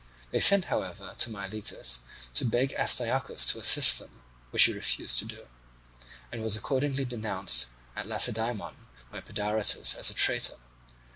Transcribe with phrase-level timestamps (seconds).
[0.31, 2.01] They sent, however, to Miletus
[2.33, 5.45] to beg Astyochus to assist them, which he refused to do,
[6.31, 10.57] and was accordingly denounced at Lacedaemon by Pedaritus as a traitor.